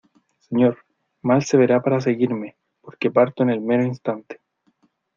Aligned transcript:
señor, 0.47 0.75
mal 1.21 1.43
se 1.43 1.57
verá 1.61 1.79
para 1.83 2.01
seguirme, 2.01 2.55
porque 2.81 3.11
parto 3.11 3.43
en 3.43 3.51
el 3.51 3.61
mero 3.61 3.83
instante. 3.83 4.41